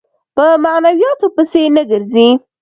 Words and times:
په 0.35 0.45
معنوياتو 0.63 1.27
پسې 1.35 1.63
نه 1.75 1.83
ګرځي. 1.91 2.29